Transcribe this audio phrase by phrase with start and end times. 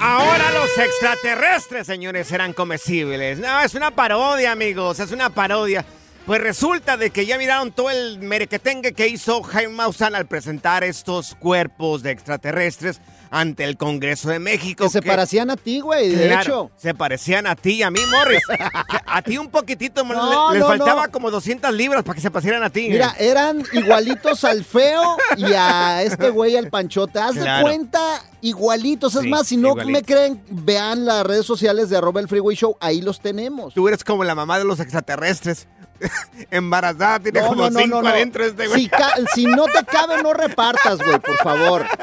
[0.00, 3.38] Ahora los extraterrestres, señores, serán comestibles.
[3.38, 5.84] No, es una parodia, amigos, es una parodia.
[6.26, 10.82] Pues resulta de que ya miraron todo el merequetengue que hizo Jaime Maussan al presentar
[10.82, 13.00] estos cuerpos de extraterrestres
[13.30, 14.84] ante el Congreso de México.
[14.84, 16.70] Que se parecían a ti, güey, de Claro, hecho.
[16.76, 18.42] Se parecían a ti y a mí, Morris.
[19.08, 21.12] A ti un poquitito, No, le- les no, faltaba no.
[21.12, 22.88] como 200 libras para que se parecieran a ti.
[22.90, 27.18] Mira, eran igualitos al feo y a este güey al panchote.
[27.20, 27.56] Haz Claro.
[27.58, 28.00] de cuenta,
[28.42, 29.14] igualitos.
[29.14, 32.56] Es Sí, más, si no me creen, vean las redes sociales de arroba el Freeway
[32.56, 32.76] Show.
[32.80, 33.72] Ahí los tenemos.
[33.74, 35.66] Tú eres como la mamá de los extraterrestres.
[36.50, 38.90] Embarazada, tiene No, como no, cinco no, adentro este güey.
[39.34, 41.86] Si, no te cabe, no repartas, güey, por favor.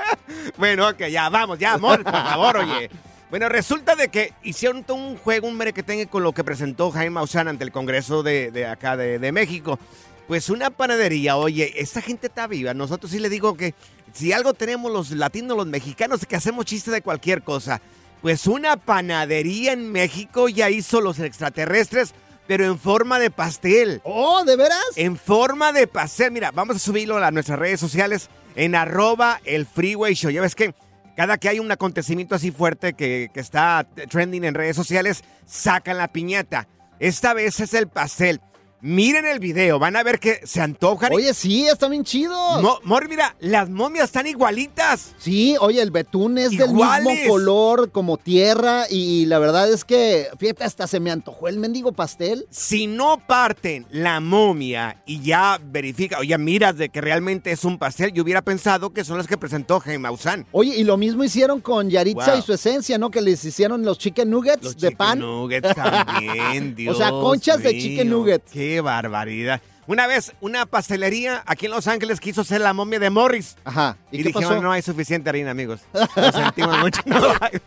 [0.57, 2.89] Bueno, ok, ya, vamos, ya, amor, por favor, oye.
[3.29, 7.11] Bueno, resulta de que hicieron todo un juego, un merequetengue con lo que presentó Jaime
[7.11, 9.79] Maussan ante el Congreso de, de acá de, de México.
[10.27, 12.73] Pues una panadería, oye, esta gente está viva.
[12.73, 13.73] Nosotros sí le digo que
[14.13, 17.81] si algo tenemos los latinos, los mexicanos, que hacemos chistes de cualquier cosa.
[18.21, 22.13] Pues una panadería en México ya hizo los extraterrestres,
[22.47, 24.01] pero en forma de pastel.
[24.03, 24.85] Oh, ¿de veras?
[24.95, 26.31] En forma de pastel.
[26.31, 30.31] Mira, vamos a subirlo a nuestras redes sociales en arroba el freeway show.
[30.31, 30.73] Ya ves que
[31.15, 35.97] cada que hay un acontecimiento así fuerte que, que está trending en redes sociales, sacan
[35.97, 36.67] la piñata.
[36.99, 38.41] Esta vez es el pastel.
[38.85, 41.13] Miren el video, van a ver que se antojan.
[41.13, 42.61] Oye, sí, están bien chidos.
[42.61, 45.13] Mo- Mor, mira, las momias están igualitas.
[45.17, 50.27] Sí, oye, el betún es del mismo color como tierra y la verdad es que,
[50.37, 52.45] fíjate, hasta se me antojó el mendigo pastel.
[52.49, 57.63] Si no parten la momia y ya verifica o ya miras de que realmente es
[57.63, 60.45] un pastel, yo hubiera pensado que son los que presentó Jaime Maussan.
[60.51, 62.39] Oye, y lo mismo hicieron con Yaritza Wow.
[62.39, 63.09] y su esencia, ¿no?
[63.11, 65.19] Que les hicieron los chicken nuggets Los de chicken pan.
[65.19, 68.51] nuggets también, Dios O sea, conchas de chicken nuggets.
[68.51, 69.61] Qué barbaridad.
[69.85, 73.57] Una vez, una pastelería aquí en Los Ángeles quiso hacer la momia de Morris.
[73.65, 73.97] Ajá.
[74.11, 74.61] Y, ¿Y, qué dijeron, pasó?
[74.61, 75.81] no hay suficiente harina, amigos.
[75.93, 77.01] Lo sentimos mucho.
[77.05, 77.59] No hay.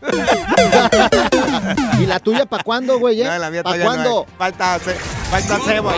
[2.00, 3.20] ¿Y la tuya para cuándo, güey?
[3.20, 3.25] eh?
[3.25, 4.26] No, la mía ¿Para no cuándo?
[4.29, 4.35] hay.
[4.38, 5.93] Falta, falta cebo.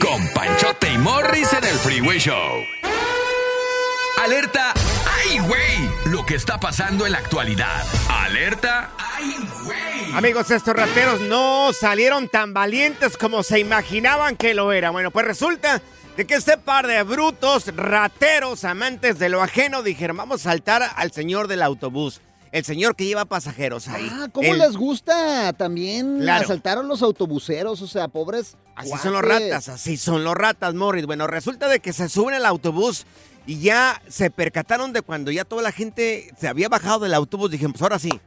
[0.00, 2.60] Con Panchote y Morris en el Freeway Show.
[4.22, 4.74] Alerta.
[5.34, 6.12] ¡Ay, güey!
[6.12, 7.82] Lo que está pasando en la actualidad.
[8.08, 8.92] Alerta.
[8.96, 10.12] ¡Ay, güey!
[10.14, 14.90] Amigos, estos rateros no salieron tan valientes como se imaginaban que lo era.
[14.90, 15.82] Bueno, pues resulta
[16.16, 20.88] de que este par de brutos, rateros, amantes de lo ajeno, dijeron, vamos a saltar
[20.94, 22.20] al señor del autobús.
[22.54, 24.08] El señor que lleva pasajeros ahí.
[24.12, 26.44] Ah, ¿cómo El- les gusta también Claro.
[26.44, 27.82] asaltar a los autobuseros?
[27.82, 28.56] O sea, pobres.
[28.76, 31.04] Así son los ratas, así son los ratas, Morris.
[31.04, 33.06] Bueno, resulta de que se suben al autobús
[33.44, 37.50] y ya se percataron de cuando ya toda la gente se había bajado del autobús.
[37.50, 38.20] Dijeron, pues ahora sí,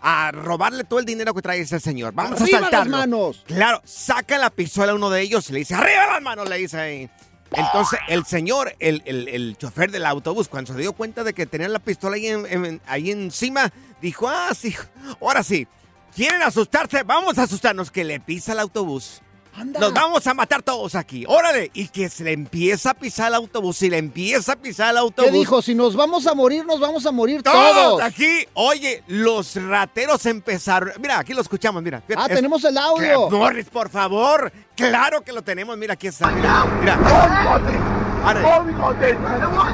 [0.00, 2.14] a robarle todo el dinero que trae ese señor.
[2.14, 2.96] Vamos ¡Arriba a las saltarlo.
[2.96, 3.44] manos!
[3.46, 6.48] Claro, saca la pistola a uno de ellos y le dice, ¡arriba las manos!
[6.48, 7.10] Le dice ahí.
[7.56, 11.46] Entonces, el señor, el, el- el chofer del autobús, cuando se dio cuenta de que
[11.46, 14.74] tenían la pistola ahí, en- en- ahí encima, dijo, ah, sí,
[15.20, 15.66] ahora sí,
[16.14, 17.02] ¿quieren asustarse?
[17.02, 19.20] Vamos a asustarnos, que le pisa el autobús.
[19.56, 19.80] Anda.
[19.80, 21.24] Nos vamos a matar todos aquí.
[21.28, 21.70] Órale.
[21.74, 23.80] Y que se le empieza a pisar el autobús.
[23.82, 25.30] Y le empieza a pisar el autobús.
[25.30, 25.62] ¿Qué dijo?
[25.62, 28.02] Si nos vamos a morir, nos vamos a morir Todos todos.
[28.02, 28.46] aquí.
[28.54, 30.92] Oye, los rateros empezaron.
[31.00, 32.02] Mira, aquí lo escuchamos, mira.
[32.16, 33.30] Ah, Es- tenemos el audio.
[33.30, 34.52] Morris, por favor.
[34.76, 35.76] Claro que lo tenemos.
[35.76, 36.28] Mira, aquí está.
[36.30, 36.64] Mira.
[36.80, 37.93] Mira.
[38.24, 38.42] Arre.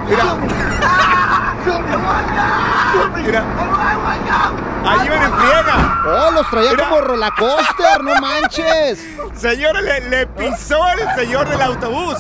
[0.07, 0.37] Mira.
[3.17, 3.45] Mira.
[4.85, 6.03] Ahí van en friega.
[6.07, 6.89] Oh, los traía Mira.
[6.89, 9.07] como rolacoster, no manches.
[9.35, 12.17] Señores, le, le pisó el señor del autobús.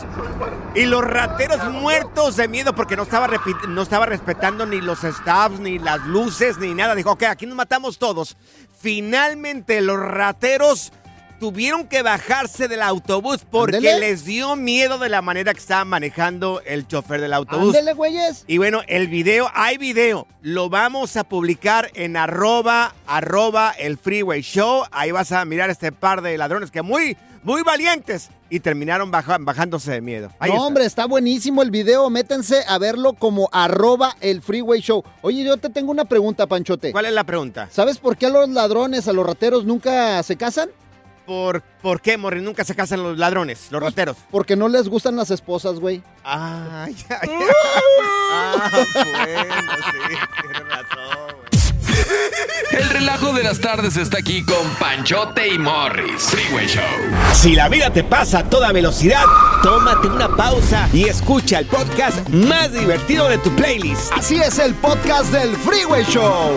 [0.75, 3.29] Y los rateros muertos de miedo porque no estaba,
[3.69, 6.94] no estaba respetando ni los staffs, ni las luces, ni nada.
[6.94, 8.37] Dijo, ok, aquí nos matamos todos.
[8.81, 10.93] Finalmente los rateros
[11.41, 16.61] tuvieron que bajarse del autobús porque les dio miedo de la manera que estaba manejando
[16.67, 17.75] el chofer del autobús.
[17.75, 18.45] Ándele, güeyes.
[18.47, 24.43] Y bueno, el video, hay video, lo vamos a publicar en arroba, arroba el Freeway
[24.43, 24.85] Show.
[24.93, 29.39] Ahí vas a mirar este par de ladrones que muy, muy valientes y terminaron baja-
[29.41, 30.31] bajándose de miedo.
[30.41, 30.67] Ahí no, está.
[30.67, 32.11] hombre, está buenísimo el video.
[32.11, 35.03] Métanse a verlo como arroba el freeway show.
[35.23, 36.93] Oye, yo te tengo una pregunta, Panchote.
[36.93, 37.69] ¿Cuál es la pregunta?
[37.71, 40.69] ¿Sabes por qué a los ladrones, a los rateros nunca se casan?
[41.31, 42.41] ¿Por, ¿Por qué, Morri?
[42.41, 44.17] Nunca se casan los ladrones, los rateros.
[44.32, 46.03] Porque no les gustan las esposas, güey.
[46.25, 47.29] Ay, ay, ay.
[48.32, 49.55] Ah, bueno,
[49.93, 51.37] sí, tienes razón.
[51.37, 52.82] güey.
[52.82, 56.23] El relajo de las tardes está aquí con Panchote y Morris.
[56.23, 56.82] Freeway Show.
[57.35, 59.25] Si la vida te pasa a toda velocidad,
[59.62, 64.12] tómate una pausa y escucha el podcast más divertido de tu playlist.
[64.12, 66.56] Así es el podcast del freeway show.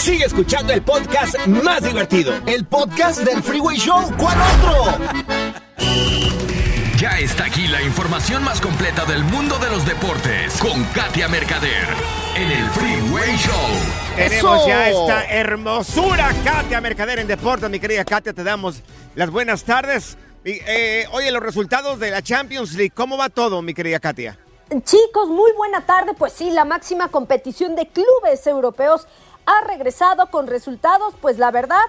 [0.00, 2.34] Sigue escuchando el podcast más divertido.
[2.46, 4.02] El podcast del freeway show.
[4.18, 4.98] ¿Cuál otro?
[6.98, 11.86] Ya está aquí la información más completa del mundo de los deportes con Katia Mercader
[12.34, 13.54] en el Freeway Show.
[14.16, 14.68] Tenemos ¡Eso!
[14.68, 17.70] ya esta hermosura, Katia Mercader en Deportes.
[17.70, 18.82] Mi querida Katia, te damos
[19.14, 20.16] las buenas tardes.
[20.44, 24.36] Y, eh, oye, los resultados de la Champions League, ¿cómo va todo, mi querida Katia?
[24.84, 26.14] Chicos, muy buena tarde.
[26.16, 29.06] Pues sí, la máxima competición de clubes europeos
[29.46, 31.80] ha regresado con resultados, pues la verdad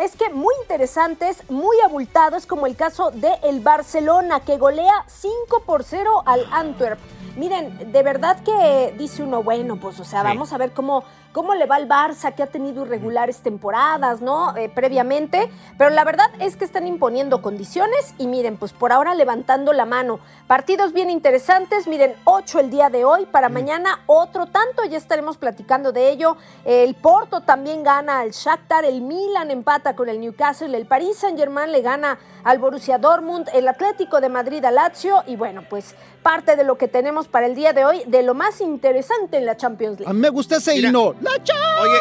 [0.00, 5.62] es que muy interesantes, muy abultados, como el caso de el Barcelona, que golea 5
[5.66, 6.98] por 0 al Antwerp.
[7.36, 10.28] miren, de verdad que dice uno, bueno, pues, o sea, Sí.
[10.28, 11.02] vamos a ver cómo,
[11.34, 14.56] cómo le va al Barça, que ha tenido irregulares temporadas, ¿no?
[14.56, 15.50] Eh, previamente.
[15.76, 19.84] Pero la verdad es que están imponiendo condiciones y miren, pues por ahora levantando la
[19.84, 20.20] mano.
[20.46, 25.36] Partidos bien interesantes, miren, 8 el día de hoy, para mañana otro tanto, ya estaremos
[25.36, 26.36] platicando de ello.
[26.64, 31.72] El Porto también gana al Shakhtar, el Milan empata con el Newcastle, el Paris Saint-Germain
[31.72, 36.56] le gana al Borussia Dortmund, el Atlético de Madrid al Lazio y bueno, pues parte
[36.56, 39.56] de lo que tenemos para el día de hoy, de lo más interesante en la
[39.56, 40.10] Champions League.
[40.10, 41.14] A mí me gusta ese himno.
[41.24, 41.98] ¡La Oye,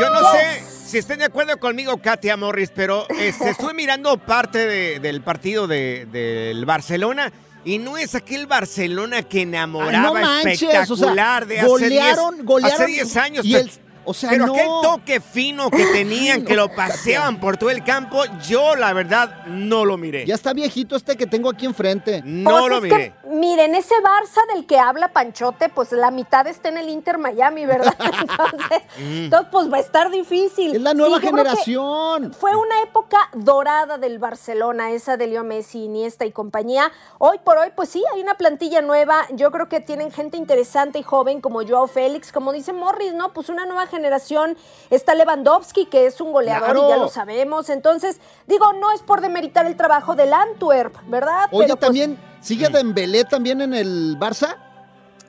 [0.00, 4.66] yo no sé si estén de acuerdo conmigo, Katia Morris, pero este, estuve mirando parte
[4.66, 7.32] de- del partido de- del Barcelona.
[7.64, 11.68] Y no es aquel Barcelona que enamoraba Ay, no manches, o sea, espectacular de hace
[11.68, 13.44] golearon, 10 golearon hace 10 años.
[13.46, 13.70] y pero- el-
[14.04, 14.54] o sea, pero no.
[14.54, 18.92] aquel toque fino que tenían, que no, lo paseaban por todo el campo, yo la
[18.92, 20.26] verdad no lo miré.
[20.26, 22.20] Ya está viejito este que tengo aquí enfrente.
[22.24, 22.96] No Pues lo miré.
[22.96, 27.18] que, miren, ese Barça del que habla Panchote, pues la mitad está en el Inter
[27.18, 27.94] Miami, ¿verdad?
[28.20, 29.24] Entonces, Mm.
[29.24, 30.76] entonces, pues va a estar difícil.
[30.76, 32.32] Es la nueva Sí, generación.
[32.34, 36.92] Fue una época dorada del Barcelona, esa de Leo Messi, Iniesta y compañía.
[37.18, 39.22] Hoy por hoy, pues sí, hay una plantilla nueva.
[39.30, 43.32] Yo creo que tienen gente interesante y joven como Joao Félix, como dice Morris, ¿no?
[43.32, 44.56] Pues una nueva generación.
[44.90, 47.70] Está Lewandowski, que es un goleador y ya lo sabemos.
[47.70, 51.48] Entonces, digo, no es por demeritar el trabajo del Antwerp, ¿verdad?
[51.50, 54.56] Oye, Pero, pues, también, ¿sigue Dembélé también en el Barça?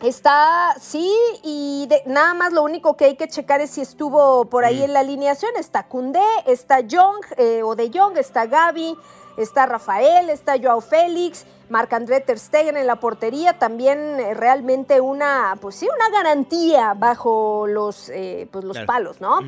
[0.02, 1.10] Está, sí,
[1.44, 4.84] y de- nada más lo único que hay que checar es si estuvo por ahí
[4.84, 5.52] en la alineación.
[5.58, 8.98] Está Cundé, está Young, eh, o de Young, está Gaby,
[9.38, 13.58] está Rafael, está Joao Félix, Marc-André Ter Stegen en la portería.
[13.58, 18.88] También eh, realmente una, pues sí, una garantía bajo los, eh, pues los Claro.
[18.88, 19.40] palos, ¿no?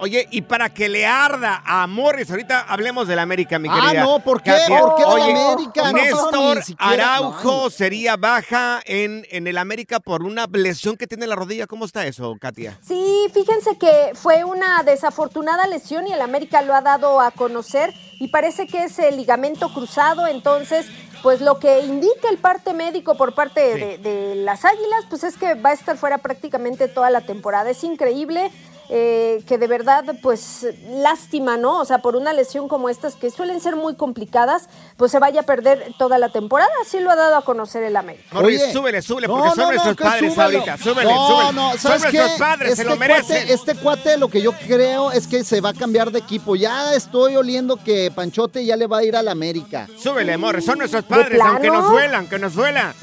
[0.00, 4.04] Oye, y para que le arda a Morris, ahorita hablemos del América, mi Ah, querida.
[4.04, 4.50] no, ¿por qué?
[4.52, 4.80] Katia.
[4.80, 5.82] ¿Por qué del Oye, América?
[5.84, 7.70] No, Néstor Araujo no.
[7.70, 11.66] sería baja en, en el América por una lesión que tiene en la rodilla.
[11.66, 12.78] ¿Cómo está eso, Katia?
[12.80, 17.92] Sí, fíjense que fue una desafortunada lesión y el América lo ha dado a conocer
[18.20, 20.86] y parece que es el ligamento cruzado, entonces
[21.22, 23.80] pues lo que indica el parte médico por parte Sí.
[23.80, 27.68] de, de las Águilas pues es que va a estar fuera prácticamente toda la temporada.
[27.70, 28.52] Es increíble
[28.90, 31.78] eh, que de verdad pues lástima, ¿no?
[31.80, 35.40] O sea, por una lesión como estas que suelen ser muy complicadas, pues se vaya
[35.40, 36.70] a perder toda la temporada.
[36.82, 38.24] Así lo ha dado a conocer el América.
[38.32, 38.72] Morris, Oye.
[38.72, 40.58] súbele, súbele, No, porque son no, no, nuestros padres súbelo.
[40.58, 40.76] ahorita.
[40.78, 41.52] Súbele, no, súbele.
[41.52, 42.38] No, son ¿sabes nuestros qué?
[42.38, 43.36] padres, se lo Este merecen.
[43.36, 46.56] Cuate, este cuate, lo que yo creo es que se va a cambiar de equipo.
[46.56, 49.86] Ya estoy oliendo que Panchote ya le va a ir al América.
[50.02, 52.94] Súbele, Morris, son nuestros ¿De padres, aunque nos duelan, que nos duela.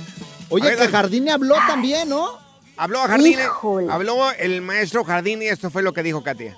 [0.49, 0.85] Oye, Oigan.
[0.85, 2.44] que Jardine habló también, ¿no?
[2.77, 3.91] Habló Híjole.
[3.91, 6.55] habló el maestro Jardín y esto fue lo que dijo Katia.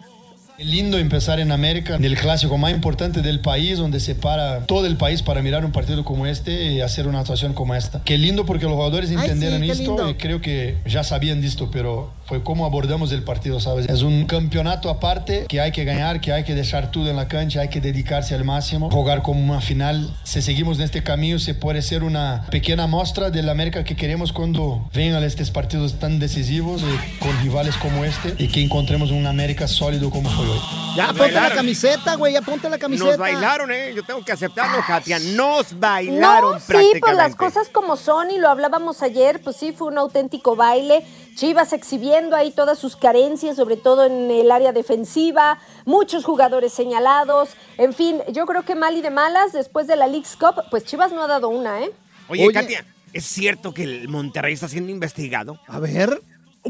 [0.60, 4.88] Lindo empezar en América, en el clásico más importante del país, donde se para todo
[4.88, 8.02] el país para mirar un partido como este y hacer una actuación como esta.
[8.04, 10.10] Qué lindo porque los jugadores entendieron sí, esto lindo.
[10.10, 13.88] y creo que ya sabían de esto, pero fue cómo abordamos el partido, ¿sabes?
[13.88, 17.28] Es un campeonato aparte que hay que ganar, que hay que dejar todo en la
[17.28, 20.12] cancha, hay que dedicarse al máximo, jugar como una final.
[20.24, 24.34] Si seguimos en este camino, se puede ser una pequeña muestra del América que queremos
[24.34, 26.86] cuando vengan estos partidos tan decisivos eh,
[27.20, 30.47] con rivales como este y que encontremos un América sólido como fue.
[30.96, 31.58] Ya Nos ponte la bailaron.
[31.58, 33.10] camiseta, güey, ya ponte la camiseta.
[33.12, 33.94] Nos bailaron, ¿eh?
[33.96, 35.20] Yo tengo que aceptarlo, Katia.
[35.20, 37.00] Nos bailaron No, sí, prácticamente.
[37.01, 41.06] pues las cosas como son y lo hablábamos ayer, pues sí, fue un auténtico baile.
[41.36, 47.50] Chivas exhibiendo ahí todas sus carencias, sobre todo en el área defensiva, muchos jugadores señalados,
[47.77, 50.84] en fin, yo creo que mal y de malas, después de la League's Cup, pues
[50.84, 51.92] Chivas no ha dado una, ¿eh?
[52.27, 52.54] Oye, Oye.
[52.54, 55.60] Katia, ¿es cierto que el Monterrey está siendo investigado?
[55.68, 56.22] A ver.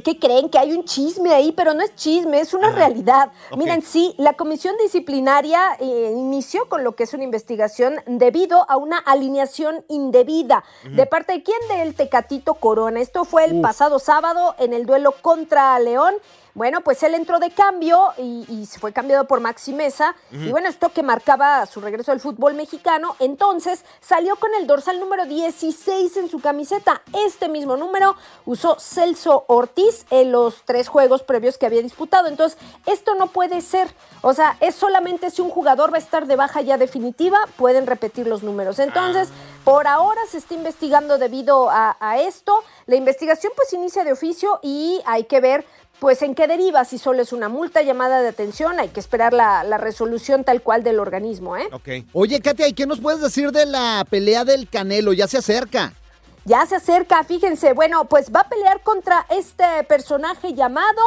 [0.04, 0.50] ¿Qué creen?
[0.50, 3.32] Que hay un chisme ahí, pero no es chisme, es una realidad.
[3.52, 3.58] ok.
[3.58, 8.78] Miren, sí, la comisión disciplinaria eh, inició con lo que es una investigación debido a
[8.78, 10.64] una alineación indebida.
[10.84, 11.58] ¿De parte de quién?
[11.70, 13.00] Del Tecatito Corona.
[13.00, 16.14] Esto fue el pasado sábado en el duelo contra León.
[16.58, 20.16] Bueno, pues él entró de cambio y, y se fue cambiado por Maxi Mesa.
[20.32, 23.16] Y bueno, esto que marcaba su regreso al fútbol mexicano.
[23.20, 27.04] Entonces salió con el dorsal número 16 en su camiseta.
[27.14, 28.16] Este mismo número
[28.48, 32.28] usó Celso Ortiz en los tres juegos previos que había disputado.
[32.28, 33.94] Entonces, esto no puede ser.
[34.24, 37.86] O sea, es solamente si un jugador va a estar de baja ya definitiva, pueden
[37.86, 38.80] repetir los números.
[38.80, 39.30] Entonces,
[39.64, 42.64] por ahora se está investigando debido a, a esto.
[42.88, 45.66] La investigación pues inicia de oficio y hay que ver
[46.00, 49.34] pues en qué deriva, si solo es una multa, llamada de atención, hay que esperar
[49.34, 51.68] la, la resolución tal cual del organismo, ¿eh?
[51.72, 51.90] Ok.
[52.14, 55.14] Oye, Katia, ¿y qué nos puedes decir de la pelea del Canelo?
[55.14, 55.94] Ya se acerca.
[56.48, 61.02] Ya se acerca, fíjense, bueno, pues va a pelear contra este personaje llamado,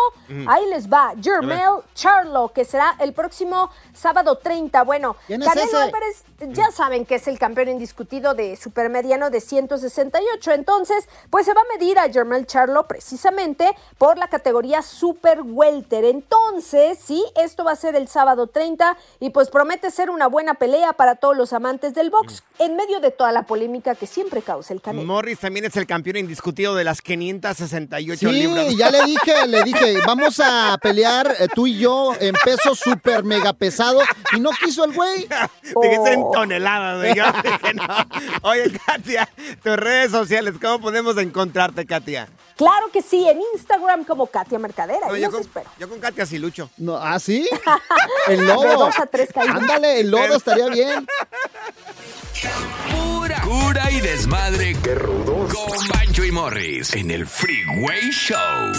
[0.46, 4.82] ahí les va, Jermel Charlo, que será el próximo sábado 30.
[4.82, 5.78] Bueno, ¿Quién es Canelo?
[5.78, 10.52] Álvarez ya saben que es el campeón indiscutido de supermediano de 168.
[10.52, 16.04] Entonces, pues se va a medir a Jermel Charlo precisamente por la categoría Super Welter.
[16.04, 20.54] Entonces, sí, esto va a ser el sábado 30 y pues promete ser una buena
[20.54, 24.42] pelea para todos los amantes del box en medio de toda la polémica que siempre
[24.42, 25.06] causa el canelo.
[25.06, 28.74] Morris también es el campeón indiscutido de las 568 Sí, libras.
[28.76, 33.24] ya le dije, le dije, vamos a pelear eh, tú y yo en peso super
[33.24, 34.00] mega pesado
[34.36, 35.26] y no quiso el güey.
[36.32, 37.14] toneladas, güey.
[37.14, 37.86] Yo dije, no.
[38.42, 39.28] Oye, Katia,
[39.62, 42.28] tus redes sociales, ¿cómo podemos encontrarte, Katia?
[42.56, 45.08] Claro que sí, en Instagram como Katia Mercadera.
[45.08, 45.70] No, yo, con, espero.
[45.78, 46.70] yo con Katia sí lucho.
[46.76, 47.48] No, ¿Ah, sí?
[48.28, 48.86] El De lodo.
[48.86, 49.56] dos a tres caídas.
[49.56, 51.06] Ándale, el lodo estaría bien.
[52.90, 54.76] Pura cura y desmadre.
[54.82, 55.52] ¡Qué rudos!
[55.54, 58.72] Con Bancho y Morris en el Freeway Show.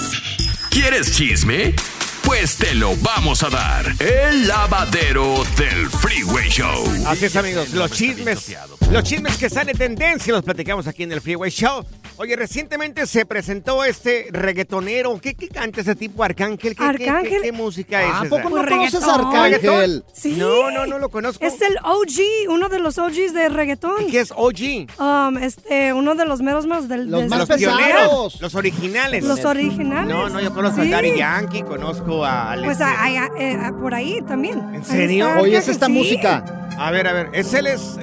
[0.69, 1.73] ¿Quieres chisme?
[2.23, 3.85] Pues te lo vamos a dar.
[3.99, 6.85] El lavadero del Freeway Show.
[7.07, 7.69] Así es, amigos.
[7.73, 8.55] Los chismes,
[8.91, 11.85] los chismes que están en tendencia los platicamos aquí en el Freeway Show.
[12.21, 15.17] Oye, recientemente se presentó este reggaetonero.
[15.19, 16.75] ¿Qué, qué canta ese tipo, Arcángel?
[16.75, 17.29] ¿Qué, qué- Arcángel.
[17.41, 18.29] ¿Qué, qué música es ¿A esa?
[18.29, 19.15] poco no Pues conoces a.
[19.15, 20.03] Arcángel?
[20.13, 20.35] Sí.
[20.37, 21.43] No, no, no lo conozco.
[21.43, 24.05] Es el OG, uno de los OGs de reggaetón.
[24.11, 24.87] ¿Qué es OG?
[24.99, 29.23] Um, este, uno de los meros más del Los del- más pioneros, los originales.
[29.23, 30.13] Los originales.
[30.13, 30.93] No, no, yo conozco Sí.
[30.93, 32.51] a Daddy Yankee, conozco a...
[32.51, 33.09] al Pues a- a-
[33.39, 34.59] eh, a- por ahí también.
[34.75, 35.27] ¿En serio?
[35.39, 35.91] Oye, es esta sí.
[35.91, 36.45] música.
[36.77, 37.97] A ver, a ver, es él, es,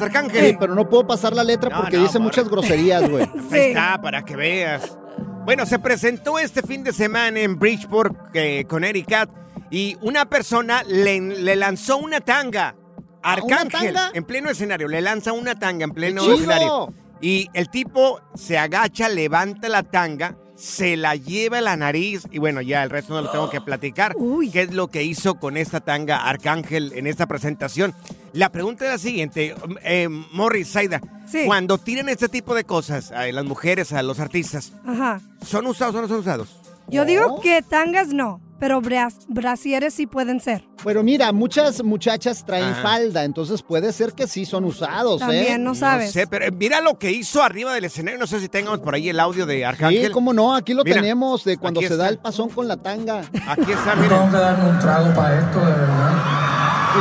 [0.00, 0.46] Arcángel.
[0.52, 3.28] Sí, pero no puedo pasar la letra No, porque no, dice muchas groserías, güey.
[3.54, 4.98] Ahí está, para que veas.
[5.44, 9.30] Bueno, se presentó este fin de semana en Bridgeport, eh, Connecticut,
[9.70, 12.74] y una persona le, le lanzó una tanga.
[13.22, 14.10] Arcángel, tanga?
[14.14, 16.92] en pleno escenario, le lanza una tanga en pleno escenario.
[17.20, 22.38] Y el tipo se agacha, levanta la tanga, se la lleva a la nariz, y
[22.38, 24.14] bueno, ya el resto no lo tengo que platicar.
[24.16, 24.50] Uy.
[24.50, 27.92] ¿Qué es lo que hizo con esta tanga Arcángel en esta presentación?
[28.32, 31.42] La pregunta es la siguiente, eh, Morris, Saida, Sí.
[31.46, 35.20] cuando tiran este tipo de cosas a las mujeres, a los artistas, Ajá.
[35.44, 36.56] ¿son usados o no son usados?
[36.88, 40.64] Yo digo que tangas no, pero bras- brasieres sí pueden ser.
[40.82, 42.80] Pero mira, muchas muchachas traen Ajá.
[42.82, 45.24] falda, entonces puede ser que sí son usados, ¿eh?
[45.26, 46.06] También, no sabes.
[46.06, 48.18] No sé, pero eh, mira lo que hizo arriba del escenario.
[48.18, 50.06] No sé si tengamos por ahí el audio de Arcángel.
[50.06, 52.78] Sí, cómo no, aquí lo Mira, tenemos de cuando se da el pasón con la
[52.78, 53.18] tanga.
[53.46, 54.30] Aquí está, Tengo miren.
[54.30, 56.12] que darme un trago para esto, de verdad.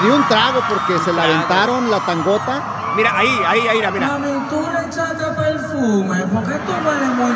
[0.01, 2.91] Y dio un trago porque se la aventaron la tangota.
[2.97, 4.07] Mira, ahí, ahí, ahí, mira, mira.
[4.07, 7.31] Mami, tú le echaste perfume, ¿por qué tú no eres muy...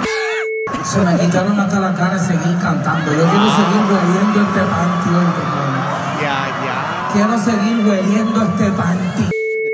[0.88, 3.12] Se me quitaron hasta la cara de seguir cantando.
[3.12, 6.22] Yo quiero seguir hueliendo este panty hoy, cabrón.
[6.22, 9.24] Ya, Quiero seguir hueliendo este panty.
[9.24, 9.30] ya.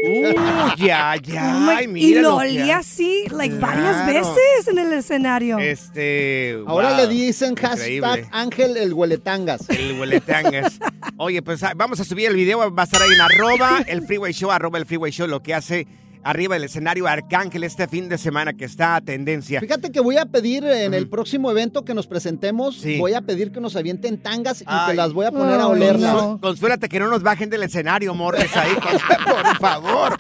[0.06, 1.56] Uh, ya, ya.
[1.56, 5.60] Oh Ay, y lo ha- así, like, varias veces en el escenario.
[5.60, 6.60] Este.
[6.68, 8.08] Ahora le dicen increíble.
[8.08, 9.70] hashtag Ángel el hueletangas.
[9.70, 10.80] El hueletangas.
[11.18, 14.02] Oye, pues ah, vamos a subir el video, va a estar ahí en arroba el
[14.06, 15.88] freeway show, arroba el freeway show, lo que hace
[16.24, 19.60] arriba del escenario Arcángel este fin de semana que está a tendencia.
[19.60, 22.98] Fíjate que voy a pedir en el próximo evento que nos presentemos, Sí.
[23.00, 24.92] voy a pedir que nos avienten tangas y Ay.
[24.92, 26.14] te las voy a poner a olerlas.
[26.14, 26.40] no.
[26.42, 28.74] Consuélate que no nos bajen del escenario, Morris, ahí,
[29.26, 30.18] por favor.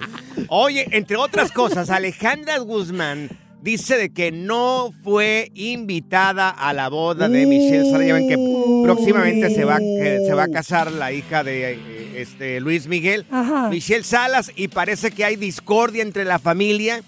[0.49, 3.29] Oye, entre otras cosas, Alejandra Guzmán
[3.63, 8.05] dice de que no fue invitada a la boda de Michelle Salas.
[8.05, 12.13] Ya ven que próximamente se va, que se va a casar la hija de eh,
[12.17, 13.69] este, Luis Miguel, Ajá.
[13.69, 17.01] Michelle Salas, y parece que hay discordia entre la familia.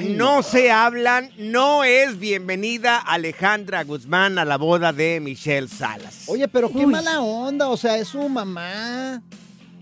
[0.00, 6.24] No se hablan, no es bienvenida Alejandra Guzmán a la boda de Michelle Salas.
[6.26, 6.86] Oye, pero qué Uy.
[6.86, 9.22] mala onda, o sea, es su mamá.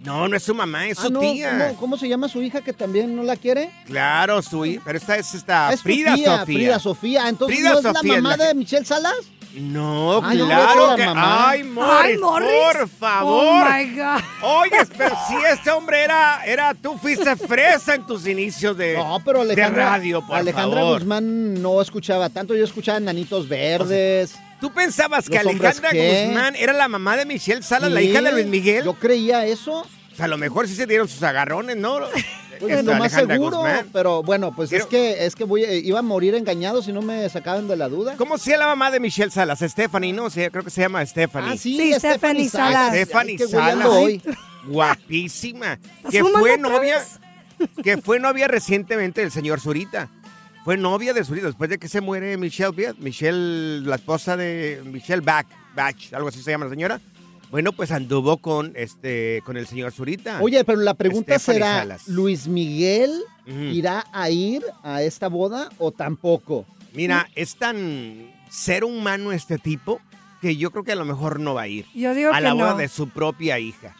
[0.04, 1.68] No, no es su mamá, es Ah, su no, tía.
[1.68, 3.70] ¿cómo, cómo se llama su hija que también no la quiere?
[3.86, 4.82] Claro, su hija.
[4.84, 6.44] Pero esta es esta es su Frida tía, Sofía.
[6.44, 7.28] Frida Sofía.
[7.28, 9.14] Entonces, Frida ¿no es la es mamá la de Michelle Salas?
[9.56, 11.06] No, Ay, claro que.
[11.06, 11.48] mamá.
[11.50, 12.48] Ay, Morris, Ay, Morris.
[12.72, 13.44] por favor.
[13.44, 14.20] Oh my God.
[14.42, 19.18] Oye, pero si este hombre era, era, tú fuiste fresa en tus inicios de, No,
[19.24, 20.98] pero de Alejandra, radio, por Alejandra favor.
[21.00, 24.34] Guzmán no escuchaba tanto, yo escuchaba Nanitos Verdes.
[24.60, 26.24] ¿Tú pensabas que ¿Los hombres Alejandra qué?
[26.26, 28.84] Guzmán era la mamá de Michelle Salas, la hija de Luis Miguel?
[28.84, 29.80] Yo creía eso.
[29.80, 31.98] O sea, a lo mejor sí se dieron sus agarrones, ¿no?
[32.60, 33.86] Pues Esta lo más Alejandra seguro, Guzmán.
[33.92, 37.02] pero bueno, pues Quiero- es que es que voy iba a morir engañado si no
[37.02, 38.14] me sacaban de la duda.
[38.16, 39.60] ¿Cómo se llama la mamá de Michelle Salas?
[39.60, 40.30] Stephanie, ¿no?
[40.30, 41.50] Sí, creo que se llama Stephanie.
[41.52, 42.88] Ah, sí, Sí, Stephanie Salas.
[42.94, 43.86] Stephanie Ay, qué Salas.
[43.88, 44.22] hoy.
[44.66, 45.78] Guapísima.
[46.10, 46.98] Que fumando fue otra novia.
[46.98, 47.18] vez?
[47.82, 50.08] Que fue novia recientemente del señor Zurita.
[50.64, 52.94] Fue novia de Zurita después de que se muere Michelle.
[52.98, 57.00] Michelle, la esposa de Michelle Bach, Bach, algo así se llama la señora.
[57.56, 60.40] Bueno, pues anduvo con este con el señor Zurita.
[60.42, 62.06] Oye, pero la pregunta Stephanie será, Salas.
[62.06, 66.66] ¿Luis Miguel irá a ir a esta boda o tampoco?
[66.92, 70.02] Mira, es tan ser humano este tipo
[70.42, 71.86] que yo creo que a lo mejor no va a ir.
[71.94, 72.76] Yo digo a que la boda no.
[72.76, 73.96] de su propia hija.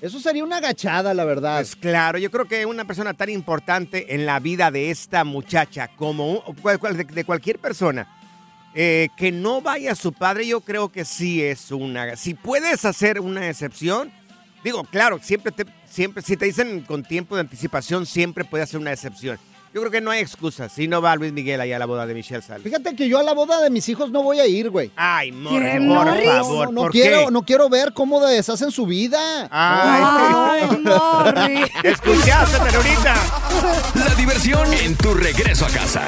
[0.00, 1.58] Eso sería una agachada, la verdad.
[1.58, 5.86] Pues claro, yo creo que una persona tan importante en la vida de esta muchacha
[5.94, 6.42] como
[7.14, 8.17] de cualquier persona,
[8.74, 12.16] eh, que no vaya a su padre, yo creo que sí es una...
[12.16, 14.12] Si puedes hacer una excepción,
[14.64, 18.78] digo, claro, siempre te, siempre, si te dicen con tiempo de anticipación, siempre puede hacer
[18.80, 19.38] una excepción.
[19.74, 22.06] Yo creo que no hay excusa si no va Luis Miguel allá a la boda
[22.06, 22.62] de Michelle Salas.
[22.62, 24.90] Fíjate que yo a la boda de mis hijos no voy a ir, güey.
[24.96, 26.24] Ay, ¿Qué, por Morris?
[26.24, 27.30] favor, No, no ¿por quiero, qué?
[27.32, 29.46] no quiero ver cómo deshacen su vida.
[29.50, 30.62] Ay,
[31.36, 33.14] Ay, escuchaste, Terorita.
[33.94, 36.02] La diversión en tu regreso a casa.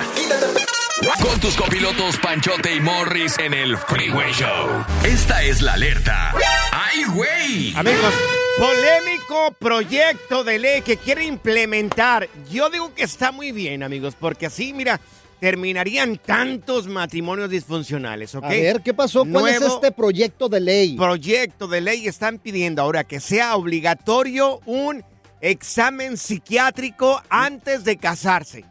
[1.01, 4.85] Con tus copilotos Panchote y Morris en el Freeway Show.
[5.03, 6.35] Esta es la alerta.
[6.73, 7.73] ¡Ay, güey!
[7.75, 8.15] Amigos,
[8.59, 12.29] polémico proyecto de ley que quiere implementar.
[12.51, 15.01] Yo digo que está muy bien, amigos, porque así, mira,
[15.41, 18.45] terminarían tantos matrimonios disfuncionales, ¿ok?
[18.45, 19.25] A ver, ¿qué pasó?
[19.25, 20.97] ¿Cuál es este proyecto de ley?
[20.97, 25.03] proyecto de ley están pidiendo ahora que sea obligatorio un
[25.41, 28.65] examen psiquiátrico antes de casarse.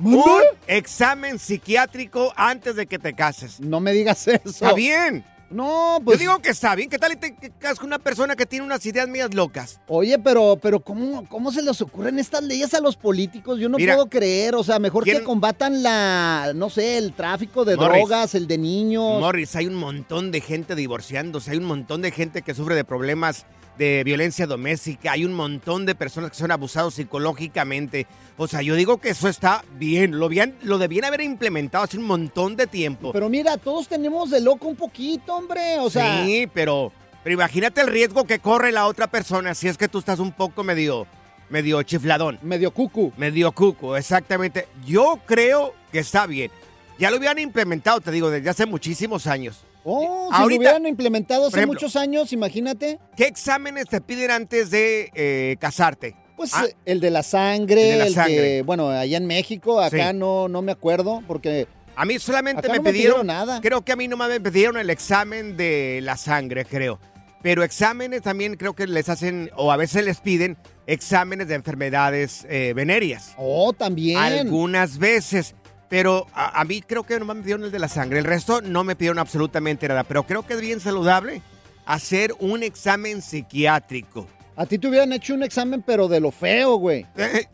[0.00, 3.60] Un examen psiquiátrico antes de que te cases.
[3.60, 4.40] No me digas eso.
[4.44, 5.24] Está bien.
[5.50, 6.18] No, pues.
[6.18, 6.90] Yo digo que está bien.
[6.90, 9.80] ¿Qué tal y te casas con una persona que tiene unas ideas medias locas?
[9.88, 13.58] Oye, pero, pero ¿cómo, ¿cómo se les ocurren estas leyes a los políticos?
[13.58, 14.54] Yo no Mira, puedo creer.
[14.54, 17.92] O sea, mejor que ¿quién- combatan la, no sé, el tráfico de Morris.
[18.08, 19.20] drogas, el de niños.
[19.20, 22.84] Morris, hay un montón de gente divorciándose, hay un montón de gente que sufre de
[22.84, 23.46] problemas
[23.78, 28.06] de violencia doméstica, hay un montón de personas que son abusados psicológicamente.
[28.36, 31.96] O sea, yo digo que eso está bien, lo, bien, lo debían haber implementado hace
[31.96, 33.12] un montón de tiempo.
[33.12, 35.78] Pero mira, todos tenemos de loco un poquito, hombre.
[35.78, 39.78] O sea, sí, pero, pero imagínate el riesgo que corre la otra persona si es
[39.78, 41.06] que tú estás un poco medio,
[41.48, 42.40] medio chifladón.
[42.42, 43.12] medio cucu.
[43.16, 44.66] Medio cuco, exactamente.
[44.84, 46.50] Yo creo que está bien.
[46.98, 49.64] Ya lo habían implementado, te digo, desde hace muchísimos años.
[49.90, 52.98] Oh, si Ahorita- lo hubieran implementado hace ejemplo, muchos años, imagínate.
[53.16, 56.14] ¿Qué exámenes te piden antes de eh, casarte?
[56.36, 58.36] Pues Ah, el de la sangre, El de la el sangre.
[58.36, 60.16] que, bueno, allá en México, acá Sí.
[60.16, 63.60] no, no me acuerdo, porque a mí solamente acá me no me pidieron, pidieron nada.
[63.60, 67.00] creo que a mí nomás me pidieron el examen de la sangre, creo.
[67.42, 70.56] Pero exámenes también creo que les hacen, o a veces les piden,
[70.88, 73.32] exámenes de enfermedades eh, venéreas.
[73.36, 74.16] Oh, también.
[74.18, 75.54] Algunas veces.
[75.88, 78.18] Pero a, a mí creo que nomás me pidieron el de la sangre.
[78.18, 80.04] El resto no me pidieron absolutamente nada.
[80.04, 81.42] Pero creo que es bien saludable
[81.86, 84.26] hacer un examen psiquiátrico.
[84.56, 87.06] A ti te hubieran hecho un examen, pero de lo feo, güey.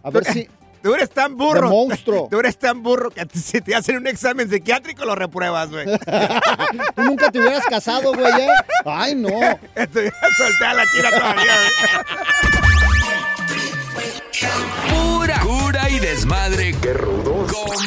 [0.03, 0.49] A ver si...
[0.85, 1.63] Tú eres tan burro.
[1.63, 2.29] De monstruo.
[2.31, 5.87] Tú eres tan burro que si te hacen un examen psiquiátrico lo repruebas, güey.
[6.95, 8.27] Tú nunca te hubieras casado, güey.
[8.27, 8.49] ¿eh?
[8.85, 9.31] Ay, no.
[9.75, 11.53] Estuviera soltada la china todavía,
[14.91, 16.75] Pura cura y desmadre.
[16.83, 17.51] ¡Qué rudos!
[17.51, 17.87] Con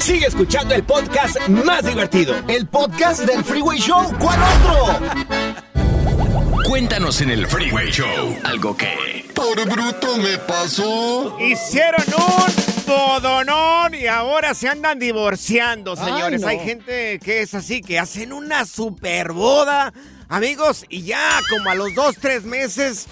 [0.00, 2.34] Sigue escuchando el podcast más divertido.
[2.48, 4.12] El podcast del Freeway Show.
[4.18, 5.00] ¿Cuál otro?
[6.66, 11.36] Cuéntanos en el Freeway Show algo que Por bruto me pasó.
[11.40, 16.40] Hicieron un bodonón y ahora se andan divorciando, Ay, señores.
[16.40, 16.48] no.
[16.48, 19.92] Hay gente que es así, que hacen una super boda,
[20.28, 23.06] amigos, y ya como a los dos, tres meses.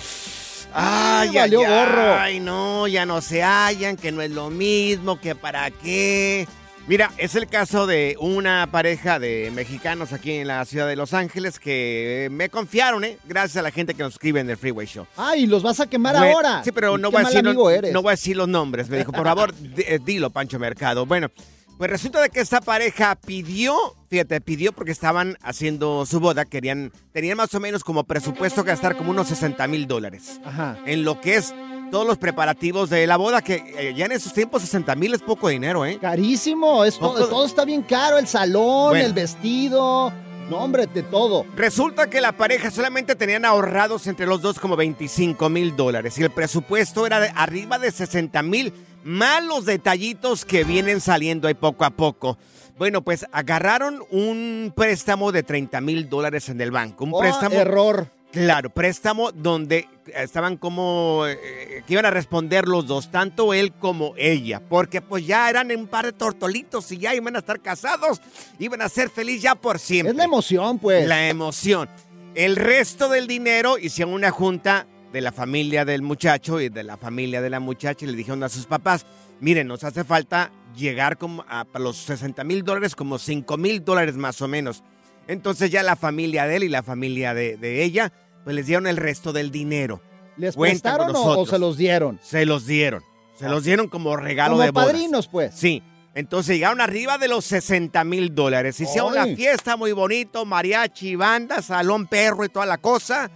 [0.72, 2.14] Ay, ay, valió ay, gorro.
[2.18, 6.46] ay, no, ya no se hallan, que no es lo mismo, que para qué.
[6.88, 11.14] Mira, es el caso de una pareja de mexicanos aquí en la ciudad de Los
[11.14, 13.18] Ángeles que me confiaron, ¿eh?
[13.24, 15.04] Gracias a la gente que nos escribe en el Freeway Show.
[15.16, 16.62] Ay, los vas a quemar ahora.
[16.62, 18.88] Sí, pero no voy, a decir los, no voy a decir los nombres.
[18.88, 21.06] Me dijo, por favor, eh, dilo, Pancho Mercado.
[21.06, 21.28] Bueno,
[21.76, 23.74] pues resulta de que esta pareja pidió,
[24.08, 28.96] fíjate, pidió porque estaban haciendo su boda, querían, tenían más o menos como presupuesto gastar
[28.96, 30.78] como unos 60 mil dólares Ajá.
[30.86, 31.52] en lo que es
[31.90, 35.22] todos los preparativos de la boda, que eh, ya en esos tiempos 60 mil es
[35.22, 35.98] poco dinero, ¿eh?
[36.00, 39.06] Carísimo, es to- Poco- todo está bien caro, el salón, Bueno.
[39.06, 40.12] el vestido,
[40.50, 41.44] no hombre, de todo.
[41.56, 46.22] Resulta que la pareja solamente tenían ahorrados entre los dos como 25 mil dólares y
[46.22, 48.72] el presupuesto era de arriba de 60 mil,
[49.04, 52.36] más los detallitos que vienen saliendo ahí poco a poco.
[52.78, 57.04] Bueno, pues agarraron un préstamo de 30 mil dólares en el banco.
[57.04, 57.54] Un Oh, préstamo.
[57.56, 58.08] error.
[58.36, 64.12] Claro, préstamo donde estaban como eh, que iban a responder los dos, tanto él como
[64.18, 68.20] ella, porque pues ya eran un par de tortolitos y ya iban a estar casados,
[68.58, 70.10] iban a ser felices ya por siempre.
[70.10, 71.08] Es la emoción, pues.
[71.08, 71.88] La emoción.
[72.34, 76.98] El resto del dinero hicieron una junta de la familia del muchacho y de la
[76.98, 79.06] familia de la muchacha y le dijeron a sus papás,
[79.40, 84.18] miren, nos hace falta llegar como a, los 60 mil dólares, como 5 mil dólares
[84.18, 84.84] más o menos.
[85.26, 88.12] Entonces ya la familia de él y la familia de, de ella,
[88.46, 90.00] pues les dieron el resto del dinero.
[90.36, 92.20] ¿Les Cuentan prestaron o, se los dieron?
[92.22, 93.02] Se los dieron.
[93.36, 94.86] Se los dieron como regalo Como de bodas.
[94.86, 95.52] padrinos, pues.
[95.52, 95.82] Sí.
[96.14, 98.78] Entonces llegaron arriba de los 60 mil dólares.
[98.78, 103.32] Hicieron la fiesta muy bonito, mariachi, banda, salón perro y toda la cosa.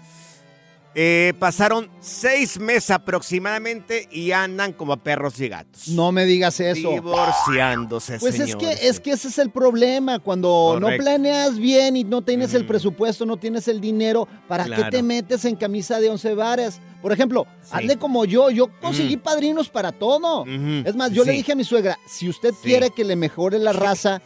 [0.94, 5.86] Eh, pasaron seis meses aproximadamente y andan como perros y gatos.
[5.88, 6.90] No me digas eso.
[6.90, 12.02] Divorciándose, Pues es que, es que ese es el problema, cuando no planeas bien y
[12.04, 16.10] no tienes el presupuesto, no tienes el dinero, ¿para qué te metes en camisa de
[16.10, 16.80] once varas?
[17.00, 20.44] Por ejemplo, hazle como yo, yo conseguí padrinos para todo.
[20.84, 21.36] Es más, yo le Sí.
[21.38, 24.20] dije a mi suegra, si usted quiere que le mejore la raza,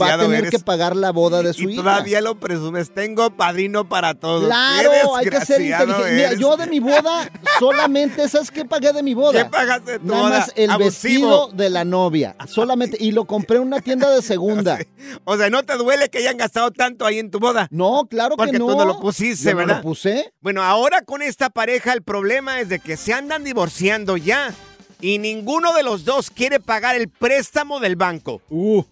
[0.00, 0.50] va a tener eres.
[0.50, 1.82] que pagar la boda de su y hija.
[1.82, 2.92] todavía lo presumes.
[2.92, 4.46] Tengo padrino para todo.
[4.46, 5.91] Claro, hay que ser inteligente.
[5.98, 6.38] Mira, eres.
[6.38, 9.44] yo de mi boda solamente, ¿sabes qué pagué de mi boda?
[9.44, 10.38] ¿Qué pagaste de tu Nada boda?
[10.40, 11.48] más el Abusivo.
[11.48, 14.78] vestido de la novia, solamente, y lo compré en una tienda de segunda.
[15.24, 17.68] O sea, ¿no te duele que hayan gastado tanto ahí en tu boda?
[17.70, 18.66] No, claro Porque que no.
[18.66, 19.76] tú no lo pusiste, Yo no ¿verdad?
[19.76, 20.32] lo puse.
[20.40, 24.52] Bueno, ahora con esta pareja el problema es de que se andan divorciando ya
[25.00, 28.40] y ninguno de los dos quiere pagar el préstamo del banco.
[28.50, 28.82] Uh.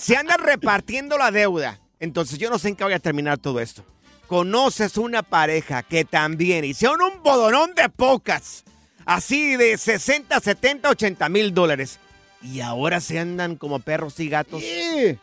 [0.00, 1.80] se andan repartiendo la deuda.
[2.00, 3.84] Entonces yo no sé en qué voy a terminar todo esto.
[4.26, 8.64] Conoces una pareja que también hicieron un bodonón de pocas,
[9.04, 11.98] así de 60, 70, 80 mil dólares.
[12.42, 14.62] Y ahora se andan como perros y gatos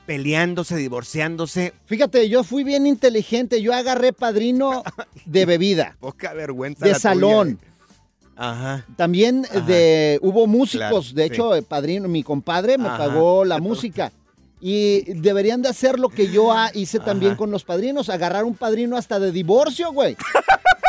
[0.07, 1.73] peleándose, divorciándose.
[1.85, 3.61] Fíjate, yo fui bien inteligente.
[3.61, 4.83] Yo agarré padrino
[5.25, 6.83] de bebida, Poca vergüenza.
[6.85, 7.59] de la salón.
[7.61, 7.67] eh.
[8.35, 8.85] Ajá.
[8.95, 9.59] También Ajá.
[9.61, 10.79] de hubo músicos.
[10.89, 12.97] Claro, de hecho, el padrino, mi compadre me Ajá.
[12.97, 14.11] pagó la música.
[14.63, 18.95] Y deberían de hacer lo que yo hice también con los padrinos, agarrar un padrino
[18.95, 20.15] hasta de divorcio, güey.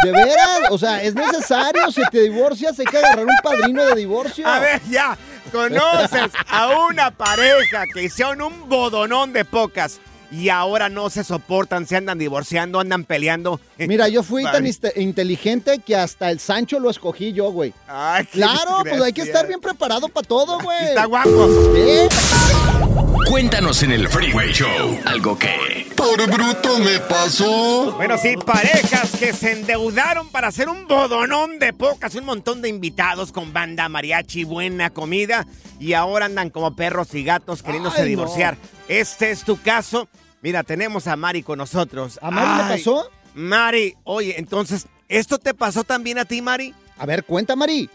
[0.04, 3.94] De veras, o sea, es necesario, si te divorcias hay que agarrar un padrino de
[3.94, 4.46] divorcio.
[4.46, 5.16] A ver, ya,
[5.50, 10.00] conoces a una pareja que hicieron un bodonón de pocas
[10.32, 13.60] y ahora no se soportan, se andan divorciando, andan peleando.
[13.78, 17.72] Mira, yo fui tan inteligente que hasta el Sancho lo escogí yo, güey.
[17.86, 20.88] Ay, Claro, pues hay que estar bien preparado para todo, güey.
[20.88, 21.48] Está guapo.
[21.74, 22.81] Sí.
[23.26, 27.92] Cuéntanos en el Freeway Show algo que por bruto me pasó.
[27.92, 32.68] Bueno, sí, parejas que se endeudaron para hacer un bodonón de pocas, un montón de
[32.68, 35.46] invitados con banda, mariachi, buena comida
[35.78, 38.08] y ahora andan como perros y gatos queriéndose Ay, no.
[38.08, 38.56] divorciar.
[38.88, 40.08] Este es tu caso.
[40.42, 42.18] Mira, tenemos a Mari con nosotros.
[42.20, 43.08] ¿A Mari le pasó?
[43.34, 46.74] Mari, oye, entonces, ¿esto te pasó también a ti, Mari?
[46.98, 47.88] A ver, cuenta, Mari.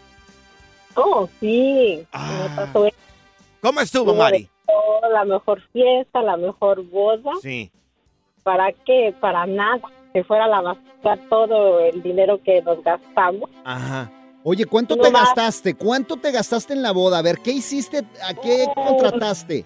[0.94, 2.04] Oh, sí.
[2.12, 2.46] Ah.
[2.48, 2.96] Me pasó eso.
[3.60, 4.48] ¿Cómo estuvo, Mari?
[4.68, 7.32] Todo, La mejor fiesta, la mejor boda.
[7.42, 7.70] Sí.
[8.44, 9.14] ¿Para qué?
[9.20, 9.82] Para nada.
[10.12, 13.50] Que fuera la basura todo el dinero que nos gastamos.
[13.64, 14.10] Ajá.
[14.44, 15.24] Oye, ¿cuánto No te más.
[15.34, 15.74] gastaste?
[15.74, 17.18] ¿Cuánto te gastaste en la boda?
[17.18, 17.98] A ver, ¿qué hiciste?
[18.26, 19.64] ¿A qué contrataste?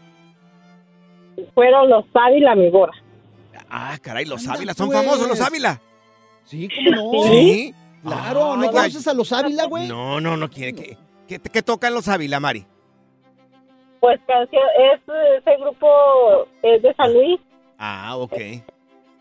[1.54, 2.92] Fueron los Ávila mi boda.
[3.70, 4.98] Ah, caray, los Ávila, son pues.
[5.02, 5.80] famosos los Ávila.
[6.44, 7.28] Sí, ¿cómo no?
[7.32, 7.74] ¿Sí?
[8.02, 9.86] Claro, ¿no conoces a los Ávila, güey?
[9.88, 10.98] No, no, no quiere que.
[11.28, 12.66] ¿Qué, qué tocan los Ávila, Mari?
[14.02, 15.00] Pues canción, es,
[15.38, 15.86] ese grupo
[16.60, 17.40] es de San Luis.
[17.78, 18.34] Ah, ok.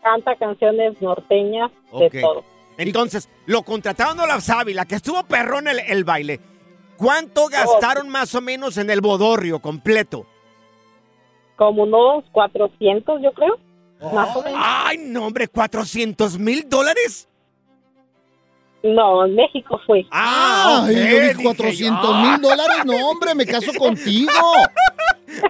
[0.02, 2.10] Canta canciones norteñas Ok.
[2.10, 2.44] de todo.
[2.76, 6.40] Entonces, lo contrataron a la sábila, que estuvo perrón el, el baile.
[6.96, 10.26] ¿Cuánto gastaron más o menos en el bodorrio completo?
[11.54, 13.56] Como unos 400, yo creo.
[14.12, 14.60] Más o menos.
[14.60, 17.28] Ay, no, hombre, ¿400 mil dólares?
[18.82, 20.04] No, en México fue.
[20.10, 22.14] Ah, yo dije dije 400 yo.
[22.16, 22.76] mil dólares.
[22.84, 24.30] No, hombre, me caso contigo.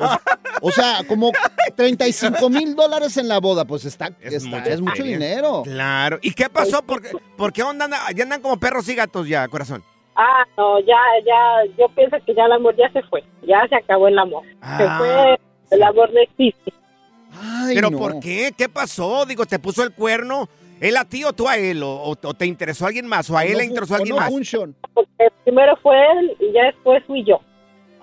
[0.00, 1.32] O, o sea, como
[1.76, 3.64] 35 mil dólares en la boda.
[3.64, 5.62] Pues está, es, mucha es mucho dinero.
[5.64, 6.18] Claro.
[6.22, 6.82] ¿Y qué pasó?
[6.82, 9.82] ¿Por qué, por qué andan, ya andan como perros y gatos ya, corazón?
[10.14, 13.24] Ah, no, ya, ya, yo pienso que ya el amor ya se fue.
[13.46, 14.42] Ya se acabó el amor.
[14.44, 14.96] Se Ah.
[14.98, 15.40] fue,
[15.70, 16.72] el amor no existe.
[17.34, 17.98] Ay, ¿Pero no.
[17.98, 18.52] por qué?
[18.56, 19.24] ¿Qué pasó?
[19.24, 20.50] Digo, ¿te puso el cuerno?
[20.82, 21.80] ¿Él a ti o tú a él?
[21.84, 23.30] ¿O, te interesó alguien más?
[23.30, 24.30] ¿O a él no le interesó alguien no más?
[24.30, 24.74] function.
[24.92, 27.40] Porque primero fue él y ya después fui yo.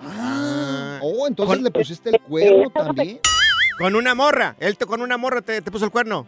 [0.00, 3.20] Ah, oh, entonces Con- le pusiste el cuerno también.
[3.78, 4.56] ¿Con una morra?
[4.58, 6.26] ¿Él te, con una morra te, te puso el cuerno?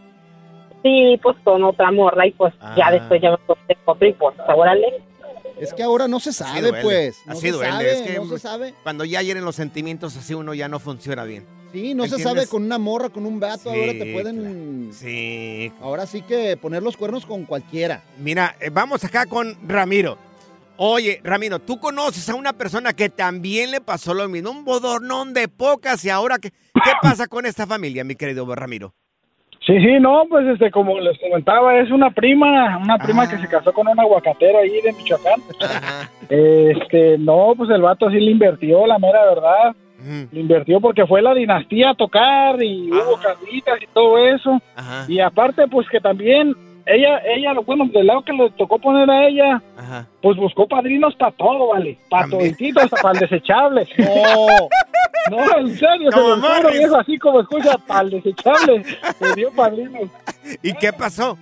[0.83, 2.75] Sí, pues con otra morra y pues Ah.
[2.77, 5.03] ya después ya me puse otro y pues órale.
[5.59, 7.17] Es que ahora no se Así sabe, duele, pues.
[7.25, 8.75] No así se duele, sabe, es que no se sabe.
[8.83, 11.47] Cuando ya hieren los sentimientos, así uno ya no funciona bien.
[11.73, 12.23] Sí, no se ¿Entiendes?
[12.23, 13.71] sabe con una morra, con un vato.
[13.71, 14.91] ahora te pueden.
[14.93, 15.73] Sí.
[15.81, 18.03] Ahora sí que poner los cuernos con cualquiera.
[18.19, 20.19] Mira, eh, vamos acá con Ramiro.
[20.77, 24.51] Oye, Ramiro, ¿tú conoces a una persona que también le pasó lo mismo?
[24.51, 28.93] Un bodornón de pocas y ahora, ¿qué, qué pasa con esta familia, mi querido Ramiro?
[29.65, 33.47] Sí, sí, no, pues este, como les comentaba, es una prima, una prima que se
[33.47, 35.41] casó con un aguacatero ahí de Michoacán.
[36.29, 39.77] Este, no, pues el vato sí le invirtió, la mera verdad.
[40.33, 44.61] Le invirtió porque fue la dinastía a tocar y hubo carnitas y todo eso.
[45.09, 46.55] Y aparte, pues que también
[46.87, 50.07] ella, ella, lo bueno, del lado que le tocó poner a ella, Ajá.
[50.21, 51.97] pues buscó padrinos para todo, vale.
[52.11, 53.87] Para toditito, hasta para el desechable.
[55.31, 56.79] No, no, en serio, se No, lo juro, Morris.
[56.81, 58.83] viejo, así como escucha, para el desechable.
[59.21, 60.11] Le dio padrinos.
[60.65, 61.39] ¿Y qué pasó?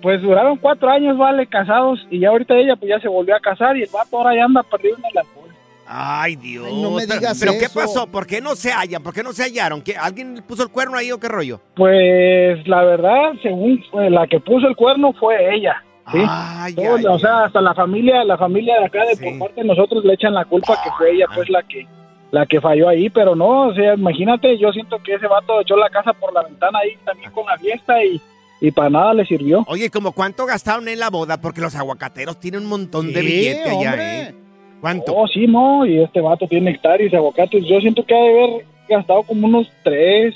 [0.00, 2.06] Pues duraron cuatro años, vale, casados.
[2.10, 4.44] Y ya ahorita ella, pues ya se volvió a casar y el vato ahora ya
[4.44, 5.50] anda perdido en el alcohol.
[5.94, 6.66] Ay, Dios.
[6.66, 8.06] Ay, no me pero, digas pero ¿qué pasó?
[8.06, 9.02] ¿Por qué no se hallan?
[9.02, 9.82] ¿Por qué no se hallaron?
[9.82, 11.60] ¿Qué, ¿Alguien le puso el cuerno ahí o qué rollo?
[11.76, 15.84] Pues la verdad, según eh, la que puso el cuerno fue ella.
[16.10, 16.18] ¿sí?
[16.26, 19.60] Ay, Todos, ay, o sea, hasta la familia, la familia de acá de por parte
[19.60, 21.86] de nosotros le echan la culpa que fue ella, pues la que
[22.30, 25.76] la que falló ahí, pero no, o sea, imagínate, yo siento que ese vato echó
[25.76, 28.18] la casa por la ventana ahí también con la fiesta y,
[28.62, 29.62] y para nada le sirvió.
[29.68, 31.42] Oye, ¿como cuánto gastaron en la boda?
[31.42, 34.22] Porque los aguacateros tienen un montón de Sí, billete allá, hombre.
[34.22, 34.34] ¿eh?
[34.82, 35.14] ¿Cuánto?
[35.16, 37.64] Oh, sí, no, y este vato tiene hectáreas y aguacates.
[37.64, 40.34] Yo siento que ha de haber gastado como unos tres,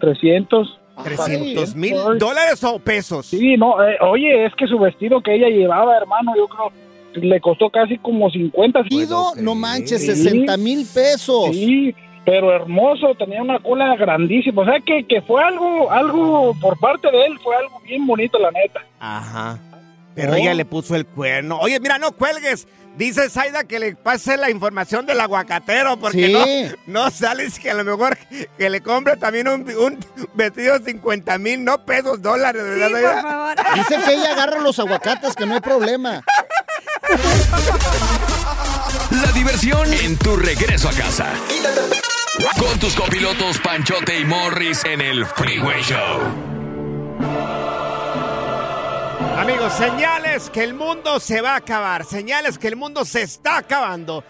[0.00, 0.78] trescientos.
[0.96, 3.26] ¿300 mil dólares o pesos?
[3.26, 6.72] Sí, no, eh, oye, es que su vestido que ella llevaba, hermano, yo creo
[7.14, 8.84] le costó casi como 50.
[8.84, 10.14] Pido, no manches, Sí.
[10.14, 11.48] 60 mil pesos.
[11.52, 11.92] Sí,
[12.24, 14.62] pero hermoso, tenía una cola grandísima.
[14.62, 18.38] O sea, que, que fue algo, algo por parte de él, fue algo bien bonito,
[18.38, 18.84] la neta.
[19.00, 19.58] Ajá.
[20.14, 20.36] Pero Oh.
[20.36, 21.58] ella le puso el cuerno.
[21.60, 22.68] Oye, mira, no cuelgues.
[22.98, 26.32] Dice Zaida que le pase la información del aguacatero porque Sí.
[26.86, 28.18] no, no sales que a lo mejor
[28.58, 29.98] que le compre también un, un
[30.34, 32.90] vestido de 50 mil, no pesos, dólares, ¿verdad?
[32.90, 33.54] Zaida?
[33.76, 36.22] Dice que ella agarra los aguacates, que no hay problema.
[39.10, 41.26] La diversión en tu regreso a casa.
[42.58, 46.57] Con tus copilotos Panchote y Morris en el Freeway Show.
[49.38, 53.58] Amigos, señales que el mundo se va a acabar, señales que el mundo se está
[53.58, 54.24] acabando.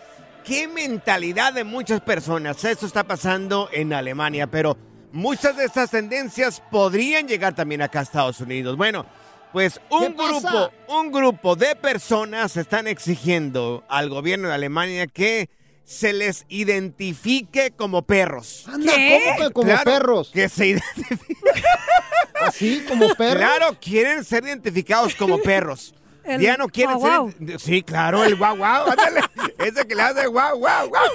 [0.44, 2.62] Qué mentalidad de muchas personas.
[2.62, 4.76] Eso está pasando en Alemania, pero
[5.10, 8.76] muchas de estas tendencias podrían llegar también acá a Estados Unidos.
[8.76, 9.06] Bueno,
[9.50, 15.48] pues un grupo, un grupo de personas están exigiendo al gobierno de Alemania que
[15.88, 18.64] se les identifique como perros.
[18.68, 20.30] Anda, ¿cómo que como Claro, perros?
[20.30, 21.38] Que se identifiquen.
[22.42, 23.38] Así, como perros.
[23.38, 25.94] Claro, quieren ser identificados como perros.
[26.24, 27.58] El ya no quieren guau, ser.
[27.58, 28.90] Sí, claro, el guau guau.
[28.90, 29.22] Ándale.
[29.58, 31.08] Ese que le hace guau guau guau.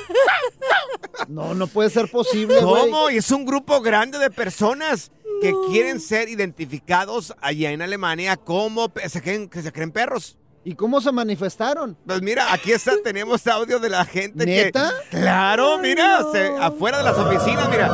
[1.28, 2.60] No, no puede ser posible.
[2.60, 3.12] ¿Cómo?
[3.12, 8.92] Y es un grupo grande de personas que quieren ser identificados allá en Alemania como
[9.08, 10.36] se creen, que se creen perros.
[10.66, 11.98] ¿Y cómo se manifestaron?
[12.06, 14.92] Pues mira, aquí está, tenemos audio de la gente ¿Neta?
[15.12, 15.18] que.
[15.18, 17.90] Claro, mira, se- afuera de las oficinas, mira.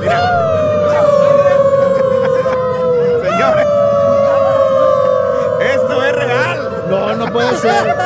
[0.00, 0.48] Mira.
[3.22, 3.66] Señores.
[5.74, 6.84] Esto es real.
[6.88, 7.96] No, no puede ser.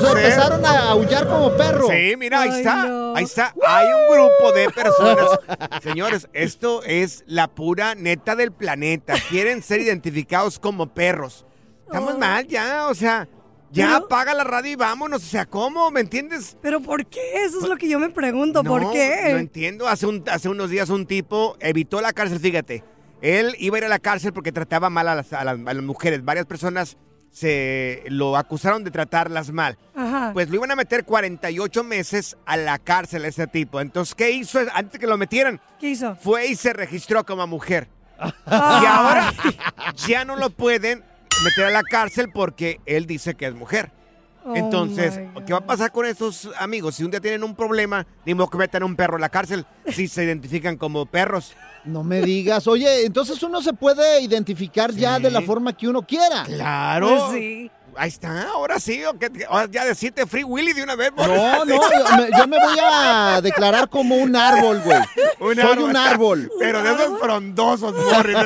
[0.00, 1.88] O sea, empezaron a aullar como perro.
[1.88, 2.86] Sí, mira, ahí Ay, está.
[2.86, 3.16] no.
[3.16, 3.54] Ahí está.
[3.66, 5.26] Hay un grupo de personas.
[5.82, 9.14] Señores, esto es la pura neta del planeta.
[9.30, 11.44] Quieren ser identificados como perros.
[11.86, 13.28] Estamos mal ya, o sea,
[13.72, 15.22] ya Pero- apaga la radio y vámonos.
[15.24, 15.90] O sea, ¿cómo?
[15.90, 16.56] ¿Me entiendes?
[16.62, 17.44] ¿Pero por qué?
[17.44, 18.62] Eso es lo que yo me pregunto.
[18.62, 19.28] No, ¿Por qué?
[19.32, 19.88] No entiendo.
[19.88, 22.84] Hace, un- hace unos días un tipo evitó la cárcel, fíjate.
[23.22, 25.74] Él iba a ir a la cárcel porque trataba mal a las, a las- a
[25.74, 26.24] las mujeres.
[26.24, 26.96] Varias personas
[27.30, 29.78] se lo acusaron de tratarlas mal.
[29.94, 30.30] Ajá.
[30.32, 33.80] Pues lo iban a meter 48 meses a la cárcel a ese tipo.
[33.80, 35.60] Entonces, ¿qué hizo antes de que lo metieran?
[35.78, 36.16] ¿Qué hizo?
[36.16, 37.88] Fue y se registró como mujer.
[38.46, 39.32] Y ahora
[40.06, 41.04] ya no lo pueden
[41.44, 43.92] meter a la cárcel porque él dice que es mujer.
[44.44, 46.94] Oh, Entonces, ¿qué va a pasar con estos amigos?
[46.94, 49.28] Si un día tienen un problema, ni modo que metan a un perro a la
[49.28, 51.54] cárcel si se identifican como perros.
[51.84, 52.66] No me digas.
[52.66, 56.44] Oye, entonces uno se puede identificar ya de la forma que uno quiera.
[56.44, 57.08] Claro.
[57.08, 57.70] Pues sí.
[58.02, 59.04] Ahí está, ahora sí.
[59.04, 59.30] ¿o qué-
[59.70, 61.10] ya decirte Free Willy de una vez.
[61.14, 61.36] Boris.
[61.36, 64.98] No, no, yo me, yo me voy a declarar como un árbol, güey.
[65.40, 65.84] Un Soy árbol.
[65.90, 66.50] un árbol.
[66.58, 68.36] Pero de esos frondosos, Boris.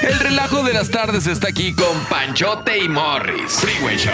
[0.00, 3.52] El relajo de las tardes está aquí con Panchote y Morris.
[3.52, 4.12] Freeway Show.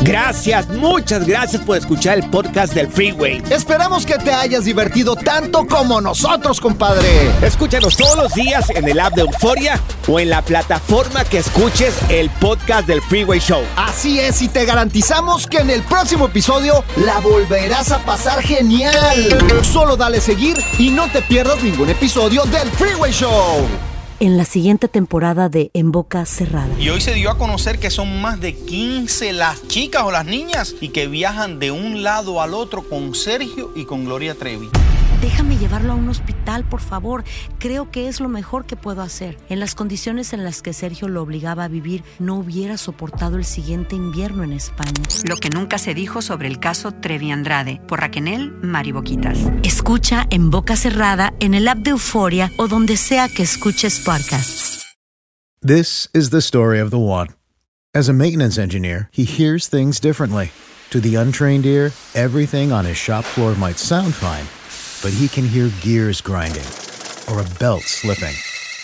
[0.00, 3.42] Gracias, muchas gracias por escuchar el podcast del Freeway.
[3.50, 7.30] Esperamos que te hayas divertido tanto como nosotros, compadre.
[7.42, 9.78] Escúchanos todos los días en el app de Euforia
[10.08, 13.62] o en la plataforma que escuches el podcast del Freeway Show.
[13.76, 18.94] Así es, y te garantizamos que en el próximo episodio la volverás a pasar genial.
[19.62, 23.66] Solo dale seguir y no te pierdas ningún episodio del Freeway Show.
[24.20, 26.70] En la siguiente temporada de En Boca Cerrada.
[26.78, 30.24] Y hoy se dio a conocer que son más de 15 las chicas o las
[30.24, 34.70] niñas y que viajan de un lado al otro con Sergio y con Gloria Trevi.
[35.24, 37.24] Déjame llevarlo a un hospital, por favor.
[37.58, 39.38] Creo que es lo mejor que puedo hacer.
[39.48, 43.46] En las condiciones en las que Sergio lo obligaba a vivir, no hubiera soportado el
[43.46, 44.92] siguiente invierno en España.
[45.26, 49.38] Lo que nunca se dijo sobre el caso Trevi Andrade por Raquel Mariboquitas.
[49.62, 54.84] Escucha en boca cerrada, en el app de Euforia o donde sea que escuches podcasts.
[55.66, 57.28] This is the story of the one.
[57.94, 60.50] As a maintenance engineer, he hears things differently.
[60.90, 64.44] To the untrained ear, everything on his shop floor might sound fine,
[65.04, 66.64] but he can hear gears grinding
[67.28, 68.34] or a belt slipping.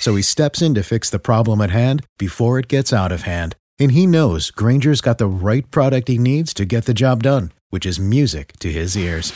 [0.00, 3.22] So he steps in to fix the problem at hand before it gets out of
[3.22, 3.56] hand.
[3.78, 7.52] And he knows Granger's got the right product he needs to get the job done,
[7.70, 9.32] which is music to his ears.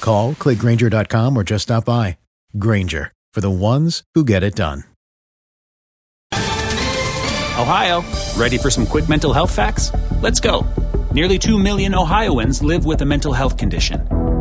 [0.00, 2.18] Call, click Granger.com, or just stop by.
[2.58, 4.82] Granger, for the ones who get it done.
[6.32, 8.04] Ohio,
[8.36, 9.92] ready for some quick mental health facts?
[10.20, 10.66] Let's go.
[11.12, 14.27] Nearly 2 million Ohioans live with a mental health condition.